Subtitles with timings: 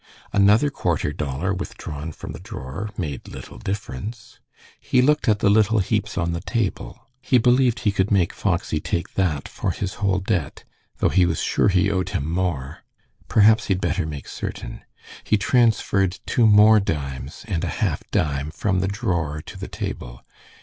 [0.33, 4.39] Another quarter dollar withdrawn from the drawer made little difference.
[4.79, 7.07] He looked at the little heaps on the table.
[7.21, 10.63] He believed he could make Foxy take that for his whole debt,
[10.97, 12.79] though he was sure he owed him more.
[13.27, 14.81] Perhaps he had better make certain.
[15.23, 20.25] He transferred two more dimes and a half dime from the drawer to the table.